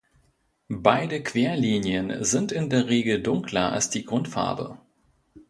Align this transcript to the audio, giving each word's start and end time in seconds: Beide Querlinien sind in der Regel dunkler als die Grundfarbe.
Beide 0.81 1.21
Querlinien 1.21 2.23
sind 2.23 2.51
in 2.51 2.71
der 2.71 2.87
Regel 2.87 3.21
dunkler 3.21 3.71
als 3.71 3.91
die 3.91 4.03
Grundfarbe. 4.03 4.79